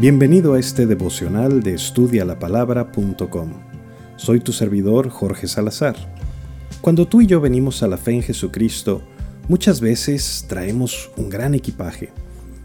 Bienvenido 0.00 0.54
a 0.54 0.60
este 0.60 0.86
devocional 0.86 1.60
de 1.60 1.74
estudialapalabra.com. 1.74 3.52
Soy 4.14 4.38
tu 4.38 4.52
servidor 4.52 5.08
Jorge 5.08 5.48
Salazar. 5.48 5.96
Cuando 6.80 7.08
tú 7.08 7.20
y 7.20 7.26
yo 7.26 7.40
venimos 7.40 7.82
a 7.82 7.88
la 7.88 7.96
fe 7.96 8.12
en 8.12 8.22
Jesucristo, 8.22 9.02
muchas 9.48 9.80
veces 9.80 10.44
traemos 10.48 11.10
un 11.16 11.28
gran 11.28 11.52
equipaje. 11.52 12.12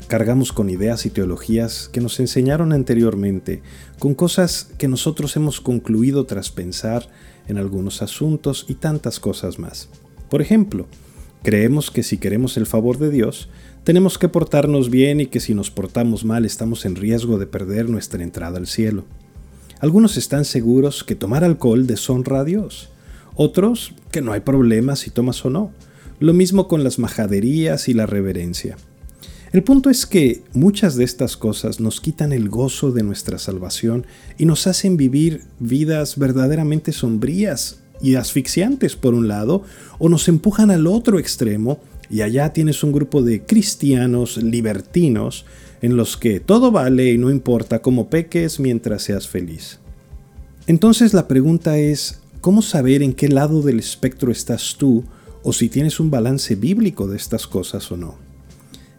Cargamos 0.07 0.53
con 0.53 0.69
ideas 0.69 1.07
y 1.07 1.09
teologías 1.09 1.89
que 1.91 2.01
nos 2.01 2.19
enseñaron 2.19 2.71
anteriormente, 2.71 3.63
con 3.97 4.13
cosas 4.13 4.69
que 4.77 4.87
nosotros 4.87 5.35
hemos 5.35 5.59
concluido 5.59 6.27
tras 6.27 6.51
pensar 6.51 7.09
en 7.47 7.57
algunos 7.57 8.03
asuntos 8.03 8.67
y 8.69 8.75
tantas 8.75 9.19
cosas 9.19 9.57
más. 9.57 9.89
Por 10.29 10.43
ejemplo, 10.43 10.85
creemos 11.41 11.89
que 11.89 12.03
si 12.03 12.19
queremos 12.19 12.57
el 12.57 12.67
favor 12.67 12.99
de 12.99 13.09
Dios, 13.09 13.49
tenemos 13.83 14.17
que 14.17 14.29
portarnos 14.29 14.89
bien 14.89 15.19
y 15.19 15.25
que 15.25 15.39
si 15.39 15.53
nos 15.53 15.69
portamos 15.69 16.23
mal 16.23 16.45
estamos 16.45 16.85
en 16.85 16.95
riesgo 16.95 17.37
de 17.37 17.47
perder 17.47 17.89
nuestra 17.89 18.23
entrada 18.23 18.57
al 18.57 18.67
cielo. 18.67 19.03
Algunos 19.79 20.15
están 20.15 20.45
seguros 20.45 21.03
que 21.03 21.15
tomar 21.15 21.43
alcohol 21.43 21.85
deshonra 21.85 22.39
a 22.39 22.43
Dios. 22.45 22.89
Otros 23.35 23.93
que 24.11 24.21
no 24.21 24.31
hay 24.31 24.39
problema 24.39 24.95
si 24.95 25.09
tomas 25.09 25.43
o 25.45 25.49
no. 25.49 25.71
Lo 26.19 26.33
mismo 26.33 26.69
con 26.69 26.83
las 26.83 26.99
majaderías 26.99 27.89
y 27.89 27.93
la 27.93 28.05
reverencia. 28.05 28.77
El 29.51 29.63
punto 29.63 29.89
es 29.89 30.05
que 30.05 30.41
muchas 30.53 30.95
de 30.95 31.03
estas 31.03 31.35
cosas 31.35 31.79
nos 31.79 31.99
quitan 31.99 32.31
el 32.31 32.49
gozo 32.49 32.91
de 32.91 33.03
nuestra 33.03 33.37
salvación 33.37 34.07
y 34.37 34.45
nos 34.45 34.65
hacen 34.65 34.95
vivir 34.97 35.43
vidas 35.59 36.17
verdaderamente 36.17 36.91
sombrías 36.91 37.81
y 38.01 38.15
asfixiantes 38.15 38.95
por 38.95 39.13
un 39.13 39.27
lado, 39.27 39.63
o 39.99 40.09
nos 40.09 40.27
empujan 40.27 40.71
al 40.71 40.87
otro 40.87 41.19
extremo 41.19 41.79
y 42.09 42.21
allá 42.21 42.53
tienes 42.53 42.83
un 42.83 42.91
grupo 42.91 43.21
de 43.21 43.43
cristianos 43.43 44.37
libertinos 44.37 45.45
en 45.81 45.97
los 45.97 46.15
que 46.17 46.39
todo 46.39 46.71
vale 46.71 47.11
y 47.11 47.17
no 47.17 47.29
importa 47.29 47.81
cómo 47.81 48.09
peques 48.09 48.59
mientras 48.59 49.03
seas 49.03 49.27
feliz. 49.27 49.79
Entonces 50.65 51.13
la 51.13 51.27
pregunta 51.27 51.77
es, 51.77 52.21
¿cómo 52.39 52.61
saber 52.61 53.03
en 53.03 53.13
qué 53.13 53.27
lado 53.27 53.61
del 53.61 53.79
espectro 53.79 54.31
estás 54.31 54.75
tú 54.77 55.03
o 55.43 55.51
si 55.51 55.67
tienes 55.67 55.99
un 55.99 56.09
balance 56.09 56.55
bíblico 56.55 57.07
de 57.07 57.17
estas 57.17 57.47
cosas 57.47 57.91
o 57.91 57.97
no? 57.97 58.15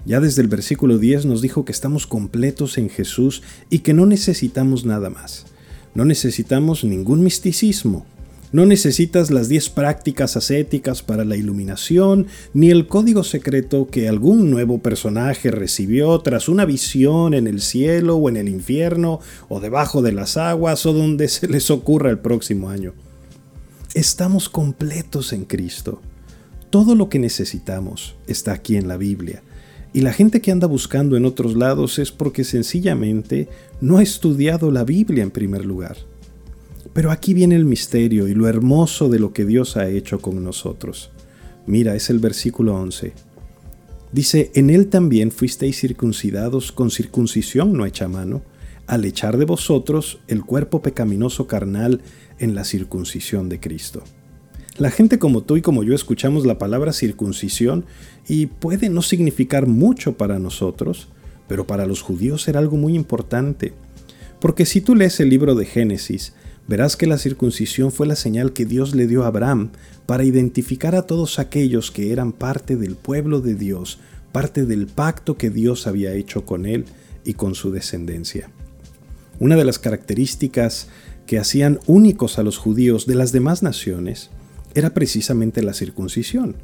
Ya 0.06 0.20
desde 0.20 0.42
el 0.42 0.48
versículo 0.48 0.98
10 0.98 1.24
nos 1.24 1.41
dijo 1.41 1.64
que 1.64 1.72
estamos 1.72 2.06
completos 2.06 2.77
en 2.77 2.91
Jesús 2.91 3.42
y 3.70 3.78
que 3.78 3.94
no 3.94 4.05
necesitamos 4.05 4.84
nada 4.84 5.08
más. 5.08 5.46
No 5.94 6.05
necesitamos 6.05 6.84
ningún 6.84 7.22
misticismo, 7.22 8.05
no 8.55 8.66
necesitas 8.66 9.33
las 9.33 9.48
10 9.48 9.70
prácticas 9.70 10.36
ascéticas 10.36 11.02
para 11.02 11.24
la 11.24 11.36
iluminación, 11.36 12.28
ni 12.52 12.70
el 12.70 12.86
código 12.86 13.24
secreto 13.24 13.88
que 13.88 14.08
algún 14.08 14.48
nuevo 14.48 14.78
personaje 14.78 15.50
recibió 15.50 16.20
tras 16.20 16.48
una 16.48 16.64
visión 16.64 17.34
en 17.34 17.48
el 17.48 17.61
cielo 17.61 18.14
o 18.14 18.28
en 18.28 18.36
el 18.36 18.48
infierno, 18.48 19.19
o 19.48 19.58
debajo 19.58 20.02
de 20.02 20.12
las 20.12 20.36
aguas, 20.36 20.86
o 20.86 20.92
donde 20.92 21.27
se 21.27 21.48
les 21.48 21.69
ocurra 21.69 22.11
el 22.11 22.20
próximo 22.20 22.70
año. 22.70 22.94
Estamos 23.92 24.48
completos 24.48 25.33
en 25.33 25.46
Cristo. 25.46 26.00
Todo 26.70 26.94
lo 26.94 27.08
que 27.08 27.18
necesitamos 27.18 28.14
está 28.28 28.52
aquí 28.52 28.77
en 28.77 28.86
la 28.86 28.96
Biblia. 28.96 29.42
Y 29.92 30.02
la 30.02 30.12
gente 30.12 30.41
que 30.41 30.52
anda 30.52 30.68
buscando 30.68 31.16
en 31.16 31.24
otros 31.24 31.56
lados 31.56 31.98
es 31.98 32.12
porque 32.12 32.44
sencillamente 32.44 33.48
no 33.80 33.98
ha 33.98 34.02
estudiado 34.05 34.70
la 34.70 34.84
Biblia 34.84 35.24
en 35.24 35.33
primer 35.33 35.64
lugar. 35.64 35.96
Pero 36.94 37.10
aquí 37.10 37.34
viene 37.34 37.56
el 37.56 37.64
misterio 37.64 38.28
y 38.28 38.34
lo 38.34 38.48
hermoso 38.48 39.10
de 39.10 39.18
lo 39.18 39.32
que 39.32 39.44
Dios 39.44 39.76
ha 39.76 39.88
hecho 39.88 40.20
con 40.20 40.42
nosotros. 40.42 41.10
Mira, 41.66 41.96
es 41.96 42.08
el 42.08 42.20
versículo 42.20 42.74
11. 42.76 43.12
Dice, 44.12 44.52
en 44.54 44.70
él 44.70 44.86
también 44.86 45.32
fuisteis 45.32 45.80
circuncidados 45.80 46.70
con 46.70 46.92
circuncisión 46.92 47.72
no 47.72 47.84
hecha 47.84 48.06
mano, 48.06 48.42
al 48.86 49.04
echar 49.04 49.38
de 49.38 49.44
vosotros 49.44 50.20
el 50.28 50.44
cuerpo 50.44 50.82
pecaminoso 50.82 51.48
carnal 51.48 52.00
en 52.38 52.54
la 52.54 52.64
circuncisión 52.64 53.48
de 53.48 53.58
Cristo. 53.58 54.04
La 54.77 54.90
gente 54.90 55.18
como 55.18 55.42
tú 55.42 55.56
y 55.56 55.62
como 55.62 55.83
yo 55.83 55.94
escuchamos 55.94 56.46
la 56.46 56.58
palabra 56.58 56.92
circuncisión 56.92 57.86
y 58.28 58.46
puede 58.46 58.88
no 58.88 59.02
significar 59.02 59.66
mucho 59.66 60.16
para 60.16 60.38
nosotros, 60.38 61.08
pero 61.48 61.66
para 61.66 61.86
los 61.86 62.02
judíos 62.02 62.46
era 62.46 62.60
algo 62.60 62.77
muy 62.77 62.94
importante. 62.94 63.72
Porque 64.40 64.66
si 64.66 64.80
tú 64.80 64.94
lees 64.94 65.18
el 65.20 65.30
libro 65.30 65.54
de 65.54 65.64
Génesis, 65.64 66.34
verás 66.67 66.97
que 66.97 67.07
la 67.07 67.19
circuncisión 67.19 67.92
fue 67.92 68.07
la 68.07 68.17
señal 68.17 68.52
que 68.52 68.64
Dios 68.64 68.95
le 68.95 69.07
dio 69.07 69.25
a 69.25 69.29
Abraham 69.29 69.70
para 70.07 70.25
identificar 70.25 70.95
a 70.95 71.02
todos 71.02 71.39
aquellos 71.39 71.91
que 71.91 72.13
eran 72.13 72.33
parte 72.33 72.77
del 72.77 72.97
pueblo 72.97 73.41
de 73.41 73.55
Dios, 73.55 73.98
parte 74.33 74.64
del 74.64 74.86
pacto 74.86 75.36
que 75.36 75.51
Dios 75.51 75.86
había 75.86 76.13
hecho 76.14 76.45
con 76.45 76.67
él 76.67 76.85
y 77.25 77.35
con 77.35 77.55
su 77.55 77.70
descendencia. 77.70 78.51
Una 79.39 79.57
de 79.57 79.64
las 79.64 79.79
características 79.79 80.89
que 81.27 81.39
hacían 81.39 81.80
únicos 81.86 82.39
a 82.39 82.42
los 82.42 82.58
judíos 82.58 83.07
de 83.07 83.14
las 83.14 83.33
demás 83.33 83.63
naciones 83.63 84.31
era 84.75 84.91
precisamente 84.91 85.63
la 85.63 85.73
circuncisión. 85.73 86.57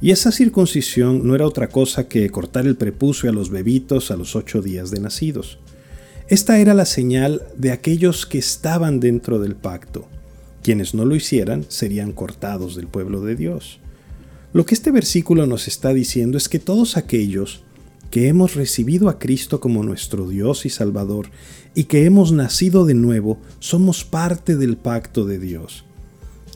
Y 0.00 0.10
esa 0.10 0.30
circuncisión 0.30 1.26
no 1.26 1.34
era 1.34 1.46
otra 1.46 1.68
cosa 1.68 2.06
que 2.08 2.28
cortar 2.30 2.66
el 2.66 2.76
prepucio 2.76 3.30
a 3.30 3.32
los 3.32 3.50
bebitos 3.50 4.10
a 4.10 4.16
los 4.16 4.36
ocho 4.36 4.60
días 4.60 4.90
de 4.90 5.00
nacidos. 5.00 5.58
Esta 6.28 6.58
era 6.58 6.74
la 6.74 6.86
señal 6.86 7.42
de 7.56 7.70
aquellos 7.70 8.26
que 8.26 8.38
estaban 8.38 8.98
dentro 8.98 9.38
del 9.38 9.54
pacto. 9.54 10.08
Quienes 10.60 10.92
no 10.92 11.04
lo 11.04 11.14
hicieran 11.14 11.64
serían 11.68 12.10
cortados 12.10 12.74
del 12.74 12.88
pueblo 12.88 13.20
de 13.20 13.36
Dios. 13.36 13.78
Lo 14.52 14.66
que 14.66 14.74
este 14.74 14.90
versículo 14.90 15.46
nos 15.46 15.68
está 15.68 15.94
diciendo 15.94 16.36
es 16.36 16.48
que 16.48 16.58
todos 16.58 16.96
aquellos 16.96 17.62
que 18.10 18.26
hemos 18.26 18.56
recibido 18.56 19.08
a 19.08 19.20
Cristo 19.20 19.60
como 19.60 19.84
nuestro 19.84 20.28
Dios 20.28 20.66
y 20.66 20.68
Salvador 20.68 21.28
y 21.76 21.84
que 21.84 22.06
hemos 22.06 22.32
nacido 22.32 22.86
de 22.86 22.94
nuevo, 22.94 23.38
somos 23.60 24.04
parte 24.04 24.56
del 24.56 24.76
pacto 24.76 25.26
de 25.26 25.38
Dios. 25.38 25.84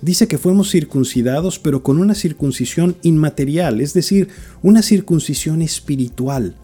Dice 0.02 0.26
que 0.26 0.38
fuimos 0.38 0.69
circuncidados 0.72 1.60
pero 1.60 1.84
con 1.84 2.00
una 2.00 2.16
circuncisión 2.16 2.97
inmaterial, 3.02 3.81
es 3.81 3.94
decir, 3.94 4.31
una 4.62 4.82
circuncisión 4.82 5.62
espiritual 5.62 6.56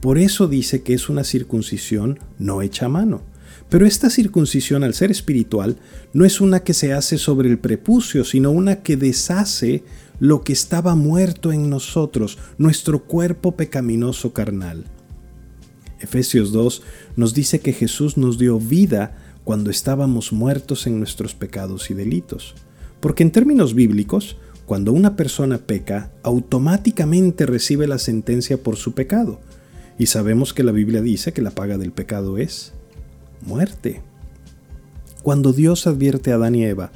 por 0.00 0.18
eso 0.18 0.46
dice 0.46 0.82
que 0.82 0.94
es 0.94 1.08
una 1.08 1.24
circuncisión 1.24 2.20
no 2.38 2.62
hecha 2.62 2.86
a 2.86 2.88
mano. 2.88 3.22
Pero 3.68 3.84
esta 3.84 4.08
circuncisión, 4.08 4.82
al 4.82 4.94
ser 4.94 5.10
espiritual, 5.10 5.76
no 6.12 6.24
es 6.24 6.40
una 6.40 6.60
que 6.60 6.72
se 6.72 6.92
hace 6.92 7.18
sobre 7.18 7.50
el 7.50 7.58
prepucio, 7.58 8.24
sino 8.24 8.50
una 8.50 8.82
que 8.82 8.96
deshace 8.96 9.82
lo 10.20 10.42
que 10.42 10.52
estaba 10.52 10.94
muerto 10.94 11.52
en 11.52 11.68
nosotros, 11.68 12.38
nuestro 12.56 13.04
cuerpo 13.04 13.56
pecaminoso 13.56 14.32
carnal. 14.32 14.84
Efesios 16.00 16.52
2 16.52 16.82
nos 17.16 17.34
dice 17.34 17.60
que 17.60 17.72
Jesús 17.72 18.16
nos 18.16 18.38
dio 18.38 18.58
vida 18.58 19.16
cuando 19.44 19.70
estábamos 19.70 20.32
muertos 20.32 20.86
en 20.86 20.98
nuestros 20.98 21.34
pecados 21.34 21.90
y 21.90 21.94
delitos. 21.94 22.54
Porque 23.00 23.22
en 23.22 23.30
términos 23.30 23.74
bíblicos, 23.74 24.36
cuando 24.66 24.92
una 24.92 25.16
persona 25.16 25.58
peca, 25.58 26.10
automáticamente 26.22 27.46
recibe 27.46 27.86
la 27.86 27.98
sentencia 27.98 28.62
por 28.62 28.76
su 28.76 28.92
pecado. 28.92 29.40
Y 29.98 30.06
sabemos 30.06 30.54
que 30.54 30.62
la 30.62 30.72
Biblia 30.72 31.02
dice 31.02 31.32
que 31.32 31.42
la 31.42 31.50
paga 31.50 31.76
del 31.76 31.92
pecado 31.92 32.38
es 32.38 32.72
muerte. 33.42 34.00
Cuando 35.22 35.52
Dios 35.52 35.86
advierte 35.86 36.32
a 36.32 36.36
Adán 36.36 36.54
y 36.54 36.64
Eva 36.64 36.92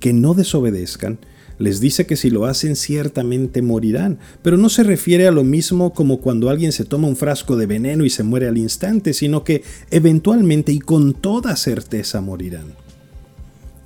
que 0.00 0.12
no 0.12 0.34
desobedezcan, 0.34 1.18
les 1.58 1.80
dice 1.80 2.06
que 2.06 2.16
si 2.16 2.28
lo 2.30 2.44
hacen 2.44 2.76
ciertamente 2.76 3.62
morirán, 3.62 4.18
pero 4.42 4.56
no 4.56 4.68
se 4.68 4.82
refiere 4.82 5.26
a 5.26 5.32
lo 5.32 5.42
mismo 5.42 5.94
como 5.94 6.20
cuando 6.20 6.50
alguien 6.50 6.72
se 6.72 6.84
toma 6.84 7.08
un 7.08 7.16
frasco 7.16 7.56
de 7.56 7.66
veneno 7.66 8.04
y 8.04 8.10
se 8.10 8.22
muere 8.22 8.46
al 8.48 8.58
instante, 8.58 9.14
sino 9.14 9.42
que 9.42 9.62
eventualmente 9.90 10.72
y 10.72 10.80
con 10.80 11.14
toda 11.14 11.56
certeza 11.56 12.20
morirán. 12.20 12.74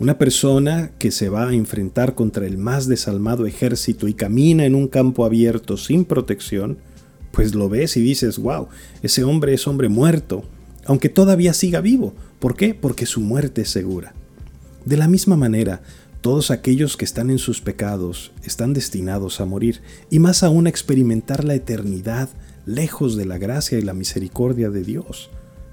Una 0.00 0.18
persona 0.18 0.90
que 0.98 1.10
se 1.10 1.28
va 1.28 1.48
a 1.48 1.54
enfrentar 1.54 2.14
contra 2.14 2.46
el 2.46 2.56
más 2.56 2.88
desalmado 2.88 3.46
ejército 3.46 4.08
y 4.08 4.14
camina 4.14 4.64
en 4.64 4.74
un 4.74 4.88
campo 4.88 5.24
abierto 5.24 5.76
sin 5.76 6.04
protección, 6.06 6.78
pues 7.32 7.54
lo 7.54 7.68
ves 7.68 7.96
y 7.96 8.00
dices, 8.00 8.38
wow, 8.38 8.68
ese 9.02 9.24
hombre 9.24 9.54
es 9.54 9.66
hombre 9.66 9.88
muerto, 9.88 10.44
aunque 10.84 11.08
todavía 11.08 11.54
siga 11.54 11.80
vivo. 11.80 12.14
¿Por 12.38 12.56
qué? 12.56 12.74
Porque 12.74 13.06
su 13.06 13.20
muerte 13.20 13.62
es 13.62 13.70
segura. 13.70 14.14
De 14.84 14.96
la 14.96 15.08
misma 15.08 15.36
manera, 15.36 15.82
todos 16.20 16.50
aquellos 16.50 16.96
que 16.96 17.04
están 17.04 17.30
en 17.30 17.38
sus 17.38 17.60
pecados 17.60 18.32
están 18.44 18.72
destinados 18.72 19.40
a 19.40 19.46
morir, 19.46 19.80
y 20.10 20.18
más 20.18 20.42
aún 20.42 20.66
a 20.66 20.70
experimentar 20.70 21.44
la 21.44 21.54
eternidad 21.54 22.28
lejos 22.66 23.16
de 23.16 23.24
la 23.24 23.38
gracia 23.38 23.78
y 23.78 23.82
la 23.82 23.94
misericordia 23.94 24.70
de 24.70 24.82
Dios, 24.82 25.30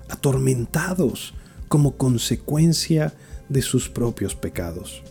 atormentados 0.09 1.33
como 1.67 1.97
consecuencia 1.97 3.13
de 3.49 3.61
sus 3.61 3.89
propios 3.89 4.35
pecados. 4.35 5.03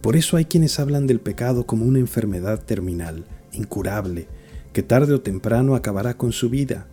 Por 0.00 0.16
eso 0.16 0.36
hay 0.36 0.46
quienes 0.46 0.80
hablan 0.80 1.06
del 1.06 1.20
pecado 1.20 1.66
como 1.66 1.84
una 1.84 1.98
enfermedad 1.98 2.64
terminal, 2.64 3.24
incurable, 3.52 4.28
que 4.72 4.82
tarde 4.82 5.14
o 5.14 5.20
temprano 5.20 5.74
acabará 5.74 6.16
con 6.16 6.32
su 6.32 6.50
vida. 6.50 6.86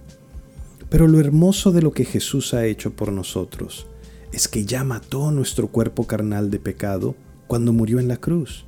Pero 0.89 1.07
lo 1.07 1.19
hermoso 1.19 1.71
de 1.71 1.81
lo 1.81 1.91
que 1.91 2.05
Jesús 2.05 2.53
ha 2.53 2.65
hecho 2.65 2.91
por 2.91 3.11
nosotros 3.11 3.87
es 4.31 4.47
que 4.47 4.65
ya 4.65 4.83
mató 4.83 5.31
nuestro 5.31 5.67
cuerpo 5.67 6.05
carnal 6.05 6.49
de 6.51 6.59
pecado 6.59 7.15
cuando 7.47 7.73
murió 7.73 7.99
en 7.99 8.07
la 8.07 8.17
cruz. 8.17 8.65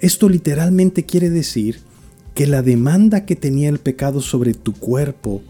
Esto 0.00 0.28
literalmente 0.28 1.04
quiere 1.04 1.30
decir 1.30 1.80
que 2.34 2.46
la 2.46 2.62
demanda 2.62 3.24
que 3.24 3.36
tenía 3.36 3.68
el 3.68 3.78
pecado 3.78 4.20
sobre 4.20 4.52
tu 4.52 4.74
cuerpo 4.74 5.42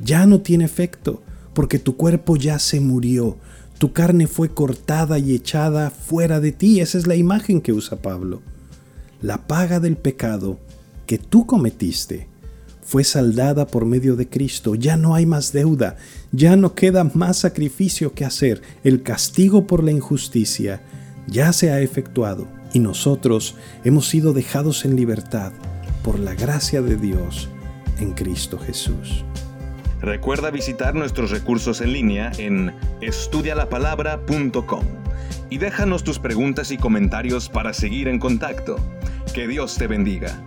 ya 0.00 0.26
no 0.26 0.40
tiene 0.40 0.64
efecto, 0.64 1.22
porque 1.54 1.78
tu 1.78 1.96
cuerpo 1.96 2.36
ya 2.36 2.58
se 2.58 2.80
murió, 2.80 3.38
tu 3.78 3.92
carne 3.92 4.26
fue 4.26 4.48
cortada 4.48 5.18
y 5.18 5.34
echada 5.34 5.90
fuera 5.90 6.40
de 6.40 6.52
ti. 6.52 6.80
Esa 6.80 6.98
es 6.98 7.06
la 7.06 7.14
imagen 7.14 7.60
que 7.60 7.72
usa 7.72 8.02
Pablo. 8.02 8.42
La 9.20 9.46
paga 9.46 9.78
del 9.78 9.96
pecado 9.96 10.58
que 11.06 11.18
tú 11.18 11.46
cometiste 11.46 12.31
fue 12.82 13.04
saldada 13.04 13.66
por 13.66 13.86
medio 13.86 14.16
de 14.16 14.28
Cristo. 14.28 14.74
Ya 14.74 14.96
no 14.96 15.14
hay 15.14 15.26
más 15.26 15.52
deuda, 15.52 15.96
ya 16.32 16.56
no 16.56 16.74
queda 16.74 17.04
más 17.14 17.38
sacrificio 17.38 18.12
que 18.12 18.24
hacer. 18.24 18.62
El 18.84 19.02
castigo 19.02 19.66
por 19.66 19.82
la 19.82 19.92
injusticia 19.92 20.82
ya 21.26 21.52
se 21.52 21.70
ha 21.70 21.80
efectuado 21.80 22.48
y 22.72 22.80
nosotros 22.80 23.56
hemos 23.84 24.08
sido 24.08 24.32
dejados 24.32 24.84
en 24.84 24.96
libertad 24.96 25.52
por 26.02 26.18
la 26.18 26.34
gracia 26.34 26.82
de 26.82 26.96
Dios 26.96 27.48
en 28.00 28.12
Cristo 28.12 28.58
Jesús. 28.58 29.24
Recuerda 30.00 30.50
visitar 30.50 30.94
nuestros 30.96 31.30
recursos 31.30 31.80
en 31.80 31.92
línea 31.92 32.32
en 32.38 32.74
estudialapalabra.com 33.00 34.84
y 35.48 35.58
déjanos 35.58 36.02
tus 36.02 36.18
preguntas 36.18 36.72
y 36.72 36.76
comentarios 36.76 37.48
para 37.48 37.72
seguir 37.72 38.08
en 38.08 38.18
contacto. 38.18 38.76
Que 39.32 39.46
Dios 39.46 39.76
te 39.76 39.86
bendiga. 39.86 40.42